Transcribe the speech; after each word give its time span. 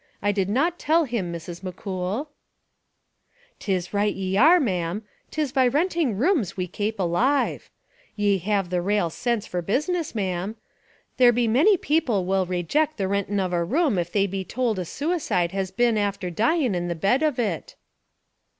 I 0.19 0.31
did 0.31 0.49
not 0.49 0.79
tell 0.79 1.03
him, 1.03 1.31
Mrs. 1.31 1.61
McCool."" 1.61 2.25
'Tis 3.59 3.93
right 3.93 4.15
ye 4.15 4.35
are, 4.35 4.59
ma'am; 4.59 5.03
'tis 5.29 5.51
by 5.51 5.67
renting 5.67 6.17
rooms 6.17 6.57
we 6.57 6.65
kape 6.67 6.97
alive. 6.97 7.69
Ye 8.15 8.39
have 8.39 8.71
the 8.71 8.81
rale 8.81 9.11
sense 9.11 9.45
for 9.45 9.61
business, 9.61 10.15
ma'am. 10.15 10.55
There 11.17 11.31
be 11.31 11.47
many 11.47 11.77
people 11.77 12.25
will 12.25 12.47
rayjict 12.47 12.95
the 12.97 13.07
rentin' 13.07 13.39
of 13.39 13.53
a 13.53 13.63
room 13.63 13.99
if 13.99 14.11
they 14.11 14.25
be 14.25 14.43
tould 14.43 14.79
a 14.79 14.85
suicide 14.85 15.51
has 15.51 15.69
been 15.69 15.99
after 15.99 16.31
dyin' 16.31 16.73
in 16.73 16.87
the 16.87 16.95
bed 16.95 17.21
of 17.21 17.37
it." 17.37 17.75